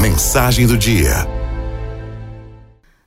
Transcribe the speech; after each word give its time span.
Mensagem 0.00 0.66
do 0.66 0.76
dia. 0.76 1.26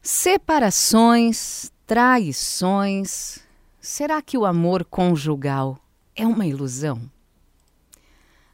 Separações, 0.02 1.72
traições. 1.86 3.40
Será 3.82 4.22
que 4.22 4.38
o 4.38 4.46
amor 4.46 4.86
conjugal 4.86 5.78
é 6.16 6.26
uma 6.26 6.46
ilusão? 6.46 7.10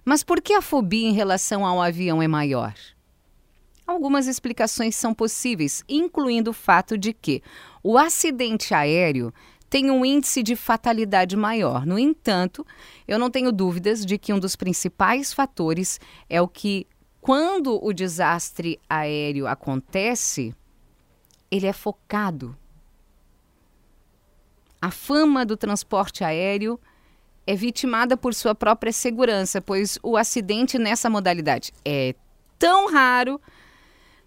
Mas 0.04 0.24
por 0.24 0.40
que 0.40 0.52
a 0.52 0.60
fobia 0.60 1.08
em 1.08 1.12
relação 1.12 1.64
ao 1.64 1.80
avião 1.80 2.20
é 2.20 2.26
maior? 2.26 2.74
Algumas 3.86 4.26
explicações 4.26 4.96
são 4.96 5.14
possíveis, 5.14 5.84
incluindo 5.88 6.50
o 6.50 6.52
fato 6.52 6.98
de 6.98 7.12
que 7.12 7.40
o 7.84 7.96
acidente 7.96 8.74
aéreo 8.74 9.32
tem 9.70 9.92
um 9.92 10.04
índice 10.04 10.42
de 10.42 10.56
fatalidade 10.56 11.36
maior. 11.36 11.86
No 11.86 12.00
entanto, 12.00 12.66
eu 13.06 13.16
não 13.16 13.30
tenho 13.30 13.52
dúvidas 13.52 14.04
de 14.04 14.18
que 14.18 14.32
um 14.32 14.40
dos 14.40 14.56
principais 14.56 15.32
fatores 15.32 16.00
é 16.28 16.42
o 16.42 16.48
que, 16.48 16.84
quando 17.20 17.78
o 17.80 17.92
desastre 17.92 18.80
aéreo 18.90 19.46
acontece, 19.46 20.52
ele 21.48 21.68
é 21.68 21.72
focado 21.72 22.56
a 24.80 24.90
fama 24.90 25.44
do 25.44 25.56
transporte 25.56 26.22
aéreo 26.22 26.78
é 27.46 27.54
vitimada 27.54 28.16
por 28.16 28.34
sua 28.34 28.54
própria 28.54 28.92
segurança, 28.92 29.60
pois 29.60 29.98
o 30.02 30.16
acidente 30.16 30.78
nessa 30.78 31.08
modalidade 31.08 31.72
é 31.84 32.14
tão 32.58 32.92
raro 32.92 33.40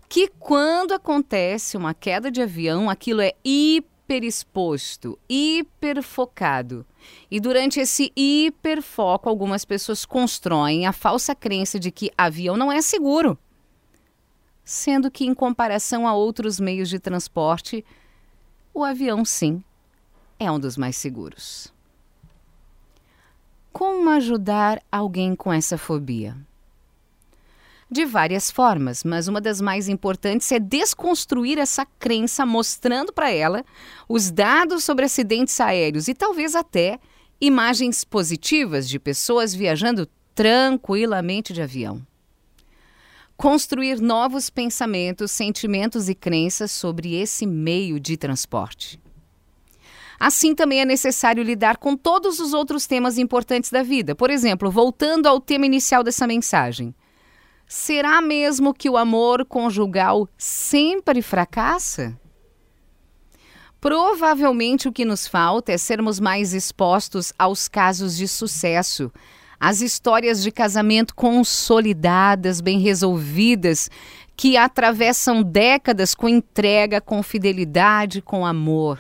que 0.10 0.28
quando 0.40 0.94
acontece 0.94 1.78
uma 1.78 1.94
queda 1.94 2.30
de 2.30 2.42
avião, 2.42 2.90
aquilo 2.90 3.22
é 3.22 3.34
hiperexposto, 3.46 5.18
hiperfocado. 5.30 6.86
E 7.30 7.40
durante 7.40 7.80
esse 7.80 8.12
hiperfoco, 8.16 9.30
algumas 9.30 9.64
pessoas 9.64 10.04
constroem 10.04 10.86
a 10.86 10.92
falsa 10.92 11.34
crença 11.34 11.80
de 11.80 11.92
que 11.92 12.12
avião 12.18 12.58
não 12.58 12.72
é 12.72 12.82
seguro. 12.82 13.38
Sendo 14.66 15.10
que, 15.10 15.26
em 15.26 15.34
comparação 15.34 16.08
a 16.08 16.14
outros 16.14 16.60
meios 16.60 16.90
de 16.90 17.00
transporte, 17.00 17.86
o 18.74 18.84
avião 18.84 19.24
sim 19.24 19.64
é 20.42 20.52
um 20.52 20.60
dos 20.60 20.76
mais 20.76 20.98
seguros. 20.98 21.72
Como 23.72 24.10
ajudar 24.10 24.82
alguém 24.92 25.36
com 25.36 25.54
essa 25.54 25.78
fobia? 25.78 26.36
De 27.90 28.06
várias 28.06 28.50
formas, 28.50 29.04
mas 29.04 29.28
uma 29.28 29.40
das 29.40 29.62
mais 29.62 29.88
importantes 29.88 30.52
é 30.52 30.58
desconstruir 30.58 31.60
essa 31.60 31.86
crença, 31.86 32.44
mostrando 32.44 33.14
para 33.14 33.30
ela 33.30 33.64
os 34.10 34.32
dados 34.32 34.84
sobre 34.84 35.06
acidentes 35.06 35.60
aéreos 35.60 36.08
e 36.08 36.16
talvez 36.16 36.56
até 36.56 37.00
imagens 37.40 38.04
positivas 38.04 38.90
de 38.90 38.98
pessoas 38.98 39.54
viajando 39.54 40.08
tranquilamente 40.34 41.54
de 41.54 41.62
avião. 41.62 42.02
Construir 43.38 44.00
novos 44.00 44.50
pensamentos, 44.50 45.32
sentimentos 45.32 46.10
e 46.10 46.16
crenças 46.16 46.72
sobre 46.72 47.14
esse 47.16 47.46
meio 47.46 48.00
de 48.00 48.18
transporte. 48.18 49.01
Assim, 50.24 50.54
também 50.54 50.82
é 50.82 50.86
necessário 50.86 51.42
lidar 51.42 51.78
com 51.78 51.98
todos 51.98 52.40
os 52.40 52.54
outros 52.54 52.86
temas 52.86 53.18
importantes 53.18 53.72
da 53.72 53.82
vida. 53.82 54.14
Por 54.14 54.30
exemplo, 54.30 54.70
voltando 54.70 55.26
ao 55.26 55.42
tema 55.42 55.66
inicial 55.66 56.04
dessa 56.04 56.28
mensagem. 56.28 56.94
Será 57.68 58.22
mesmo 58.22 58.72
que 58.72 58.88
o 58.88 58.98
amor 58.98 59.44
conjugal 59.46 60.30
sempre 60.38 61.24
fracassa? 61.24 62.16
Provavelmente 63.80 64.88
o 64.88 64.92
que 64.92 65.04
nos 65.06 65.26
falta 65.26 65.72
é 65.72 65.78
sermos 65.80 66.20
mais 66.20 66.54
expostos 66.54 67.34
aos 67.40 67.68
casos 67.68 68.16
de 68.16 68.28
sucesso, 68.28 69.12
às 69.60 69.82
histórias 69.82 70.44
de 70.44 70.52
casamento 70.52 71.16
consolidadas, 71.16 72.62
bem 72.62 72.78
resolvidas, 72.78 73.90
que 74.38 74.56
atravessam 74.56 75.42
décadas 75.42 76.14
com 76.14 76.30
entrega, 76.30 77.02
com 77.02 77.24
fidelidade, 77.24 78.22
com 78.22 78.46
amor. 78.46 79.00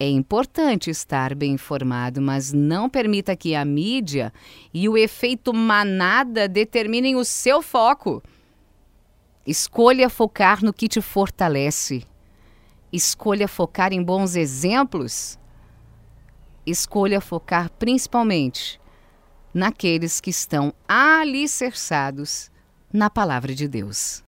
É 0.00 0.08
importante 0.08 0.90
estar 0.90 1.34
bem 1.34 1.52
informado, 1.54 2.22
mas 2.22 2.52
não 2.52 2.88
permita 2.88 3.34
que 3.34 3.56
a 3.56 3.64
mídia 3.64 4.32
e 4.72 4.88
o 4.88 4.96
efeito 4.96 5.52
manada 5.52 6.46
determinem 6.46 7.16
o 7.16 7.24
seu 7.24 7.60
foco. 7.60 8.22
Escolha 9.44 10.08
focar 10.08 10.62
no 10.62 10.72
que 10.72 10.86
te 10.86 11.00
fortalece. 11.00 12.04
Escolha 12.92 13.48
focar 13.48 13.92
em 13.92 14.00
bons 14.00 14.36
exemplos. 14.36 15.36
Escolha 16.64 17.20
focar 17.20 17.68
principalmente 17.70 18.80
naqueles 19.52 20.20
que 20.20 20.30
estão 20.30 20.72
alicerçados 20.86 22.52
na 22.92 23.10
palavra 23.10 23.52
de 23.52 23.66
Deus. 23.66 24.22